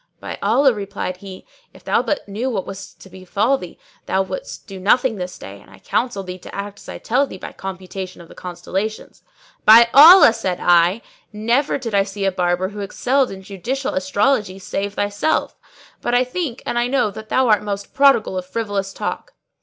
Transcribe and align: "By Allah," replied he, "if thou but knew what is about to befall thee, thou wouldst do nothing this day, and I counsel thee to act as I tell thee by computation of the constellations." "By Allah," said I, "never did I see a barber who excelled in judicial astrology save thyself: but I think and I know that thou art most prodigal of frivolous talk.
"By 0.19 0.39
Allah," 0.41 0.73
replied 0.73 1.17
he, 1.17 1.45
"if 1.75 1.83
thou 1.83 2.01
but 2.01 2.27
knew 2.27 2.49
what 2.49 2.67
is 2.71 2.93
about 2.95 3.03
to 3.03 3.09
befall 3.11 3.59
thee, 3.59 3.77
thou 4.07 4.23
wouldst 4.23 4.65
do 4.65 4.79
nothing 4.79 5.17
this 5.17 5.37
day, 5.37 5.61
and 5.61 5.69
I 5.69 5.77
counsel 5.77 6.23
thee 6.23 6.39
to 6.39 6.55
act 6.55 6.79
as 6.79 6.89
I 6.89 6.97
tell 6.97 7.27
thee 7.27 7.37
by 7.37 7.51
computation 7.51 8.19
of 8.19 8.27
the 8.27 8.33
constellations." 8.33 9.21
"By 9.63 9.89
Allah," 9.93 10.33
said 10.33 10.59
I, 10.59 11.03
"never 11.31 11.77
did 11.77 11.93
I 11.93 12.01
see 12.01 12.25
a 12.25 12.31
barber 12.31 12.69
who 12.69 12.79
excelled 12.79 13.29
in 13.29 13.43
judicial 13.43 13.93
astrology 13.93 14.57
save 14.57 14.95
thyself: 14.95 15.55
but 16.01 16.15
I 16.15 16.23
think 16.23 16.63
and 16.65 16.79
I 16.79 16.87
know 16.87 17.11
that 17.11 17.29
thou 17.29 17.47
art 17.49 17.61
most 17.61 17.93
prodigal 17.93 18.39
of 18.39 18.45
frivolous 18.47 18.93
talk. 18.93 19.33